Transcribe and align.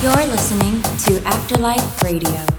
You're 0.00 0.14
listening 0.28 0.80
to 0.80 1.20
Afterlife 1.26 2.02
Radio. 2.04 2.57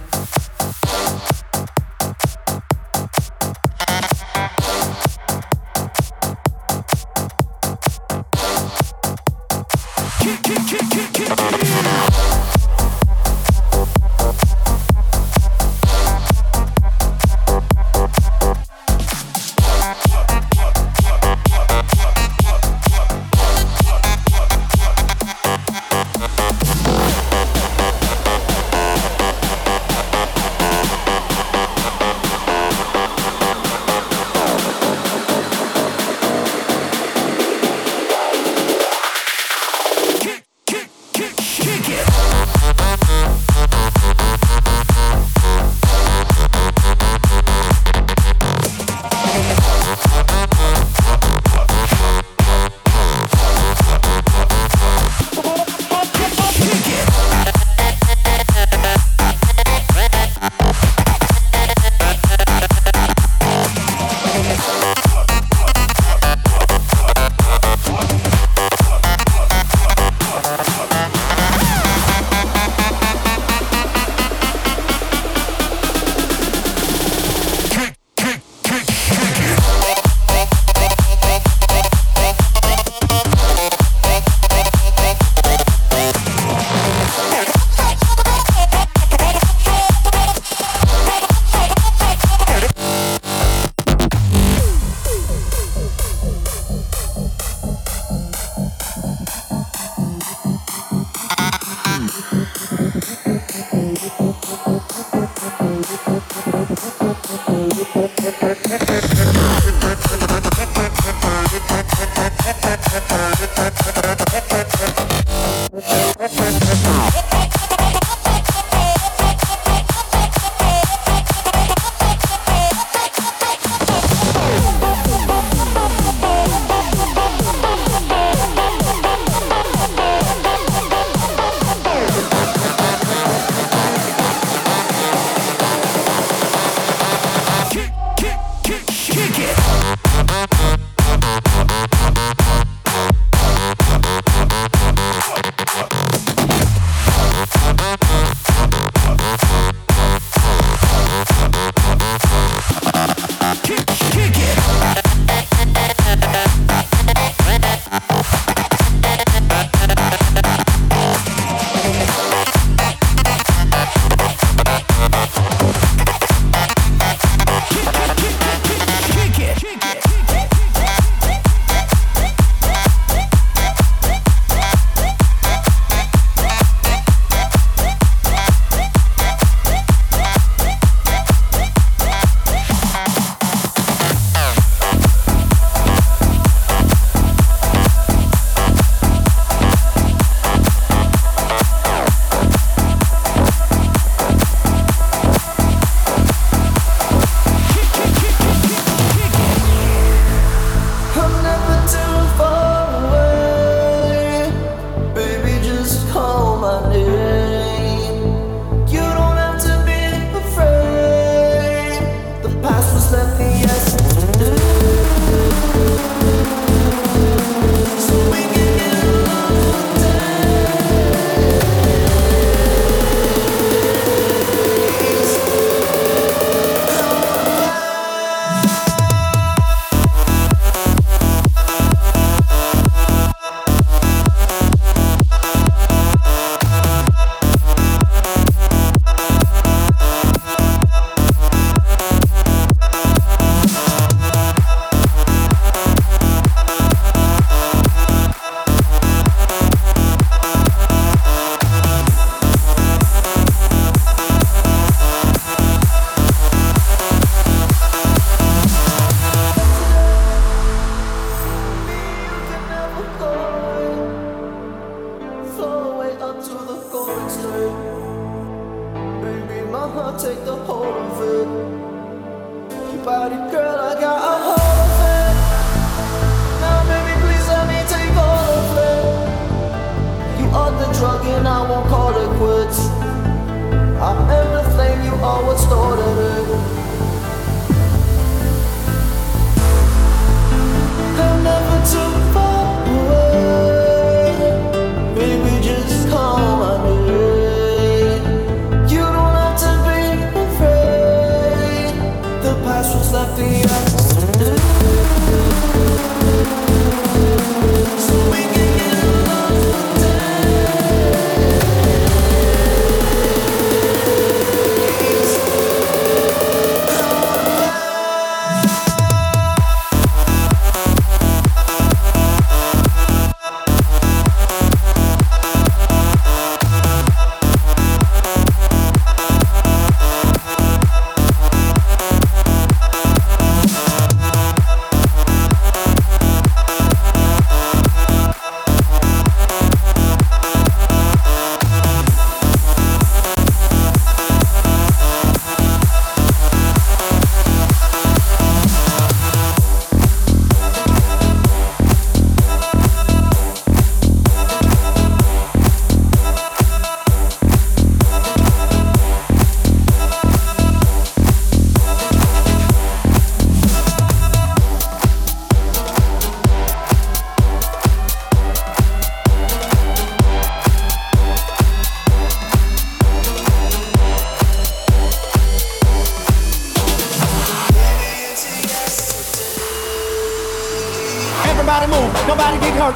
Gracias. 108.38 108.99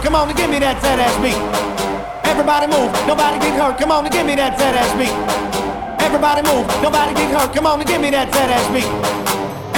Come 0.04 0.16
on 0.16 0.28
and 0.28 0.38
give 0.38 0.50
me 0.52 0.60
that 0.60 0.84
fat 0.84 1.00
ass 1.00 1.16
beat. 1.24 1.40
Everybody 2.28 2.68
move, 2.68 2.92
nobody 3.08 3.40
get 3.40 3.56
hurt. 3.56 3.80
Come 3.80 3.90
on 3.90 4.04
and 4.04 4.12
give 4.12 4.28
me 4.28 4.36
that 4.36 4.60
fat 4.60 4.76
ass 4.76 4.92
beat. 5.00 5.16
Everybody 6.04 6.44
move, 6.44 6.68
nobody 6.84 7.16
get 7.16 7.32
hurt. 7.32 7.56
Come 7.56 7.66
on 7.66 7.80
and 7.80 7.88
give 7.88 8.04
me 8.04 8.12
that 8.12 8.28
fat 8.36 8.52
ass 8.52 8.68
beat. 8.76 8.84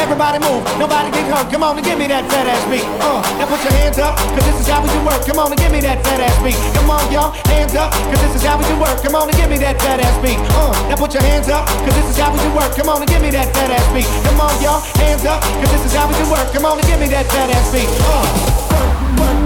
Everybody 0.01 0.42
move, 0.42 0.66
nobody 0.81 1.13
get 1.13 1.30
hurt. 1.30 1.45
Come 1.54 1.62
on 1.62 1.77
and 1.77 1.86
give 1.86 2.01
me 2.01 2.10
that 2.10 2.25
fat 2.25 2.50
ass 2.50 2.66
beat. 2.74 2.81
Uh, 3.06 3.22
now 3.38 3.45
put 3.45 3.62
your 3.62 3.74
hands 3.77 4.01
up, 4.01 4.18
cause 4.18 4.45
this 4.50 4.57
is 4.60 4.68
how 4.68 4.81
we 4.81 4.89
do 4.89 4.98
work. 5.06 5.22
Come 5.30 5.38
on 5.38 5.54
and 5.54 5.62
give 5.62 5.69
me 5.69 5.81
that 5.86 6.01
fat 6.01 6.18
ass 6.18 6.38
beat. 6.42 6.57
Come 6.74 6.89
on, 6.89 7.06
y'all, 7.13 7.30
hands 7.54 7.77
up, 7.77 7.94
cause 7.94 8.22
this 8.25 8.33
is 8.33 8.42
how 8.42 8.57
we 8.57 8.66
do 8.66 8.81
work. 8.81 8.98
Come 9.06 9.13
on 9.13 9.30
and 9.30 9.38
give 9.38 9.50
me 9.50 9.62
that 9.62 9.77
fat 9.77 10.01
ass 10.01 10.18
beat. 10.25 10.42
Uh, 10.57 10.74
now 10.89 10.98
put 10.98 11.13
your 11.13 11.22
hands 11.22 11.54
up, 11.54 11.69
cause 11.86 11.94
this 11.94 12.10
is 12.10 12.18
how 12.18 12.33
we 12.33 12.42
do 12.42 12.50
work. 12.57 12.74
Come 12.74 12.89
on 12.89 12.98
and 12.98 13.10
give 13.13 13.22
me 13.22 13.30
that 13.30 13.54
fat 13.54 13.69
ass 13.69 13.86
beat. 13.94 14.10
Come 14.25 14.42
on, 14.42 14.57
y'all, 14.57 14.81
hands 15.06 15.22
up, 15.22 15.38
cause 15.42 15.69
this 15.69 15.86
is 15.86 15.94
how 15.94 16.10
we 16.10 16.18
do 16.18 16.25
work. 16.33 16.50
Come 16.50 16.66
on 16.66 16.81
and 16.81 16.88
give 16.89 16.98
me 16.98 17.13
that 17.13 17.30
fat 17.30 17.54
ass 17.54 17.69
beat. 17.69 17.86
Uh. 18.10 19.45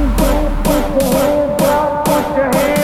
Put 0.89 2.35
your 2.35 2.49
hands 2.55 2.78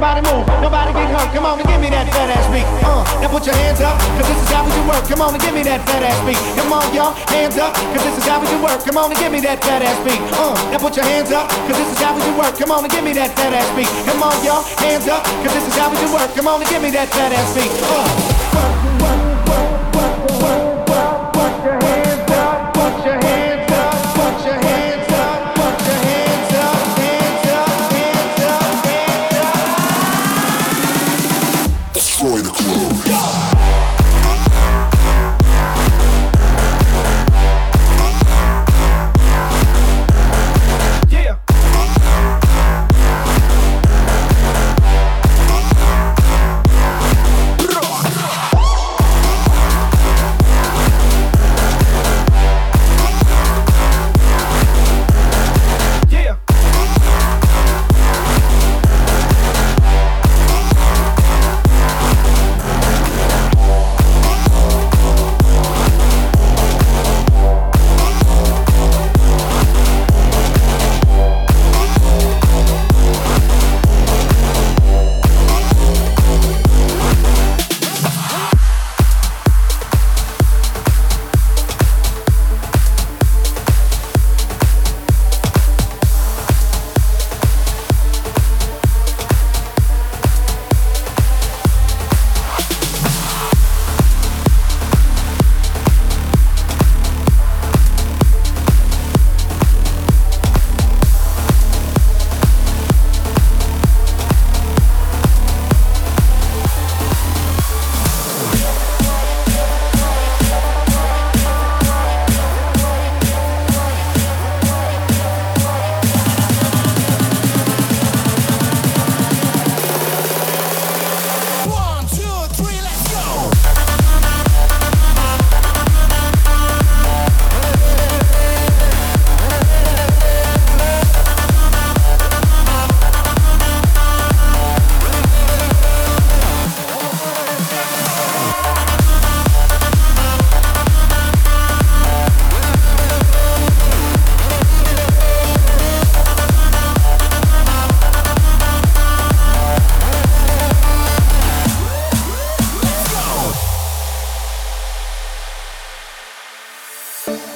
Everybody 0.00 0.32
move, 0.32 0.48
nobody 0.64 0.96
get 0.96 1.12
hurt. 1.12 1.28
Come 1.36 1.44
on 1.44 1.60
and 1.60 1.68
give 1.68 1.76
me 1.76 1.92
that 1.92 2.08
fat 2.08 2.32
ass 2.32 2.48
beat. 2.48 2.64
Uh, 2.80 3.04
now 3.20 3.28
put 3.28 3.44
your 3.44 3.52
hands 3.52 3.84
up, 3.84 4.00
cause 4.16 4.24
this 4.32 4.40
is 4.40 4.48
how 4.48 4.64
we 4.64 4.72
do 4.72 4.80
work. 4.88 5.04
Come 5.04 5.20
on 5.20 5.36
and 5.36 5.42
give 5.44 5.52
me 5.52 5.60
that 5.68 5.84
fat 5.84 6.00
ass 6.00 6.16
beat. 6.24 6.40
Come 6.56 6.72
on, 6.72 6.88
y'all, 6.96 7.12
hands 7.28 7.60
up, 7.60 7.76
cause 7.76 8.00
this 8.08 8.16
is 8.16 8.24
how 8.24 8.40
we 8.40 8.48
do 8.48 8.56
work. 8.64 8.80
Come 8.80 8.96
on 8.96 9.12
and 9.12 9.20
give 9.20 9.28
me 9.28 9.44
that 9.44 9.60
fat 9.60 9.84
ass 9.84 10.00
beat. 10.00 10.16
Uh, 10.32 10.56
now 10.72 10.80
put 10.80 10.96
your 10.96 11.04
hands 11.04 11.28
up, 11.36 11.52
cause 11.68 11.76
this 11.76 11.92
is 11.92 12.00
how 12.00 12.16
we 12.16 12.24
do 12.24 12.32
work. 12.32 12.56
Come 12.56 12.72
on 12.72 12.80
and 12.80 12.88
give 12.88 13.04
me 13.04 13.12
that 13.12 13.36
fat 13.36 13.52
ass 13.52 13.68
beat. 13.76 13.92
Come 14.08 14.24
on, 14.24 14.32
y'all, 14.40 14.64
hands 14.80 15.04
up, 15.04 15.20
cause 15.44 15.52
this 15.52 15.68
is 15.68 15.76
how 15.76 15.92
we 15.92 16.00
do 16.00 16.08
work. 16.16 16.32
Come 16.32 16.48
on 16.48 16.64
and 16.64 16.70
give 16.72 16.80
me 16.80 16.88
that 16.96 17.12
fat 17.12 17.36
ass 17.36 17.52
beat. 17.52 17.68
Uh. 17.68 18.29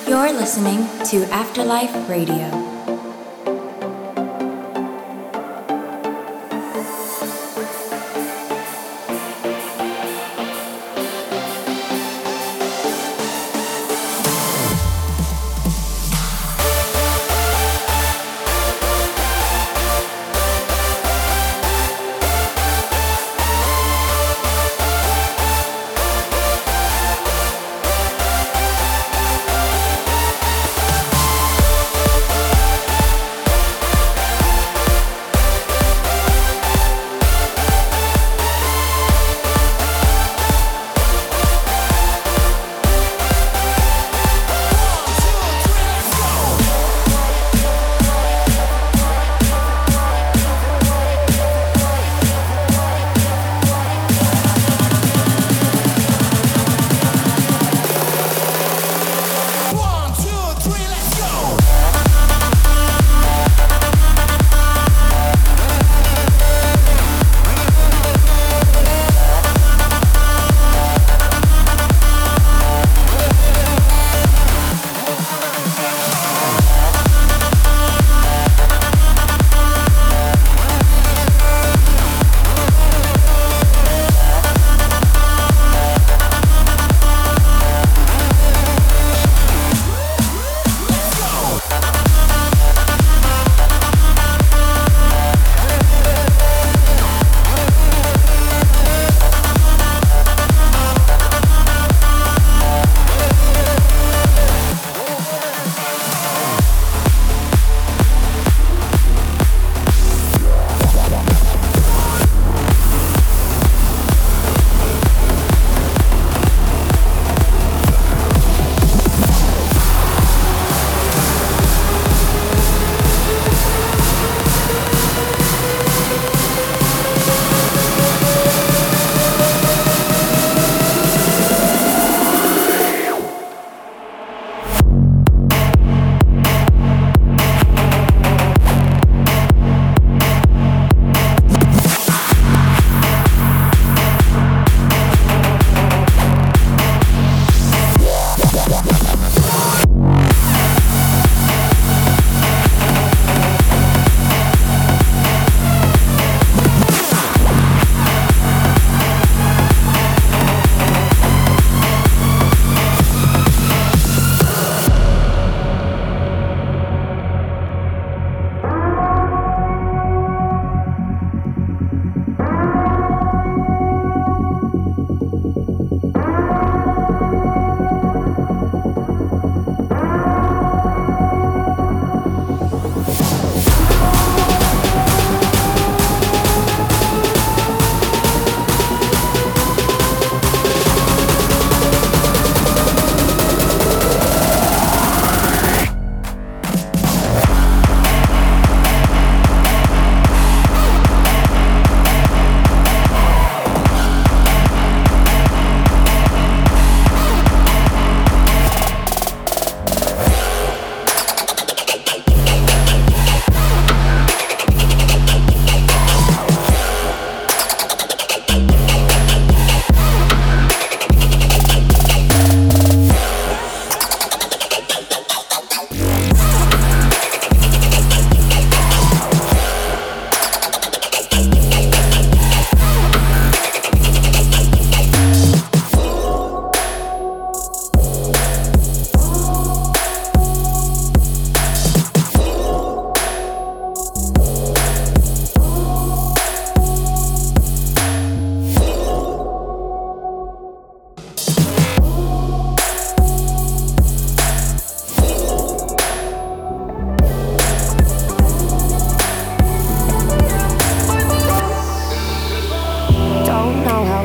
You're 0.09 0.33
listening 0.33 0.87
to 1.07 1.25
Afterlife 1.33 2.09
Radio. 2.09 2.74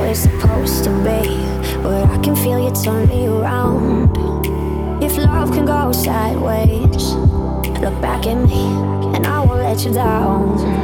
it's 0.10 0.22
supposed 0.22 0.84
to 0.86 0.90
be. 1.04 1.22
But 1.84 2.10
I 2.10 2.18
can 2.24 2.36
feel 2.36 2.60
you 2.60 2.72
turn 2.72 3.08
me 3.10 3.28
around. 3.28 4.10
If 5.04 5.18
love 5.18 5.52
can 5.52 5.66
go 5.66 5.92
sideways, 5.92 7.14
look 7.80 8.02
back 8.02 8.26
at 8.26 8.36
me, 8.36 8.64
and 9.16 9.26
I 9.26 9.40
won't 9.46 9.60
let 9.60 9.86
you 9.86 9.94
down. 9.94 10.79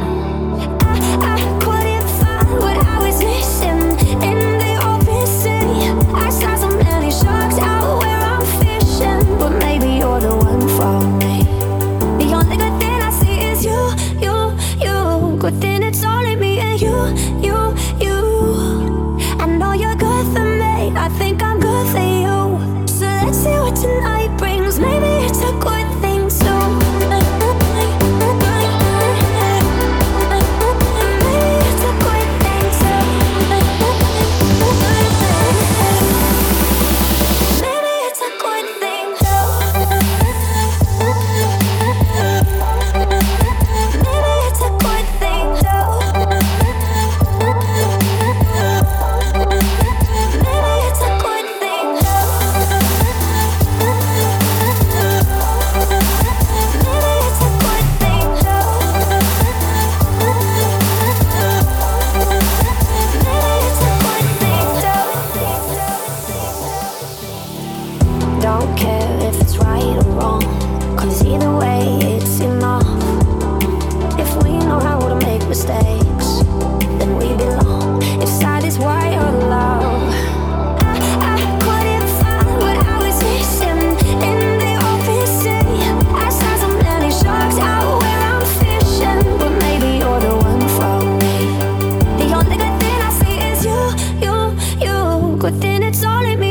but 95.46 95.60
then 95.60 95.80
it's 95.84 96.02
all 96.02 96.24
in 96.24 96.40
me. 96.40 96.45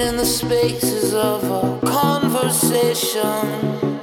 In 0.00 0.16
the 0.16 0.24
spaces 0.24 1.14
of 1.14 1.44
our 1.50 1.78
conversation. 1.80 3.93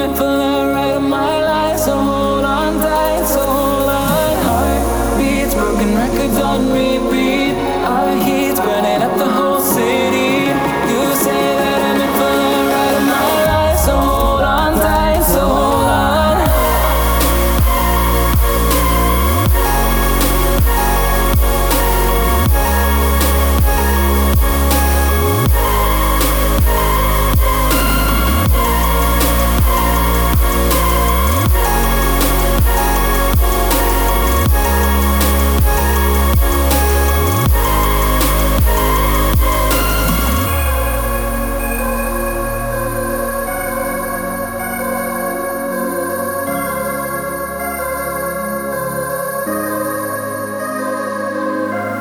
In 0.00 0.14
for 0.14 0.39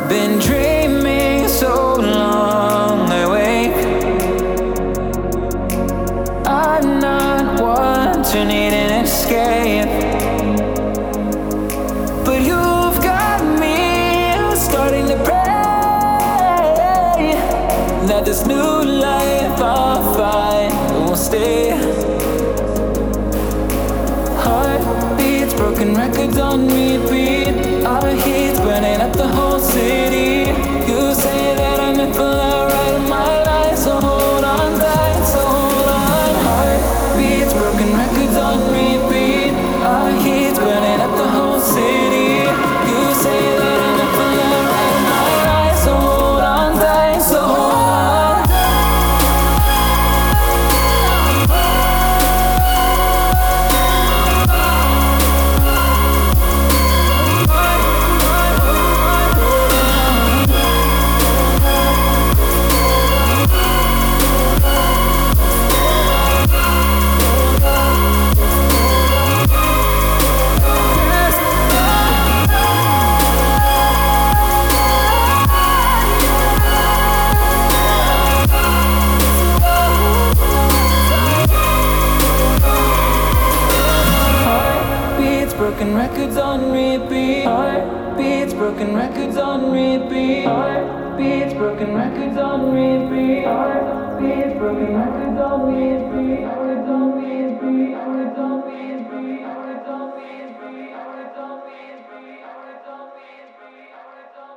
been 0.10 0.40
dreaming 0.40 1.48
so 1.48 1.94
long. 1.94 2.40
I'm 6.46 7.00
not 7.00 7.62
one 7.62 8.24
to 8.24 8.46
need 8.46 8.74
an 8.74 9.04
escape. 9.04 9.86
But 12.26 12.42
you've 12.42 13.00
got 13.04 13.44
me 13.60 14.56
starting 14.56 15.08
to 15.10 15.18
pray 15.24 15.56
that 18.08 18.24
this 18.26 18.48
new 18.48 18.84
life 18.84 19.62
I 19.62 20.14
find 20.18 20.74
will 21.06 21.16
stay. 21.16 21.70
Heartbeats, 24.44 25.54
broken 25.54 25.94
records 25.94 26.40
on 26.40 26.68
repeat. 26.68 27.86
Our 27.86 28.10
heat's 28.24 28.60
burning 28.60 29.02
up 29.02 29.14
the 29.14 29.28
whole 29.28 29.59
city. 29.80 30.89